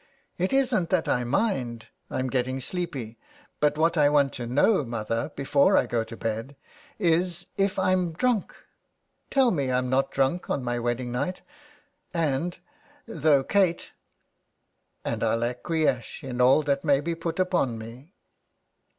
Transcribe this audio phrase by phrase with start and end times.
[0.36, 3.18] "It isn't that I mind; I'm getting sleepy,
[3.58, 6.56] but what I want to know, mother, before I go to bed,
[6.98, 8.54] is if I'm drunk.
[9.30, 11.40] Tell me I'm not drunk on my wedding night,
[12.12, 12.58] and,
[13.06, 13.92] though Kate—
[15.06, 18.12] and I'll acquie esh in all that may be put upon me."